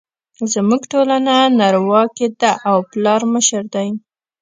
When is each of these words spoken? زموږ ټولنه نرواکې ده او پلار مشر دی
زموږ 0.53 0.81
ټولنه 0.91 1.35
نرواکې 1.59 2.27
ده 2.41 2.51
او 2.69 2.77
پلار 2.91 3.21
مشر 3.33 3.63
دی 3.73 3.87